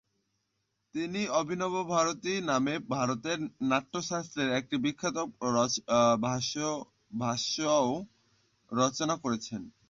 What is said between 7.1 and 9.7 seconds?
ভাষ্যও রচনা করেন।